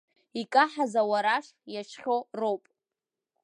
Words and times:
Икаҳаз 0.41 0.93
ауараш 1.01 1.45
иашьхьоу 1.73 2.21
роуп. 2.39 2.63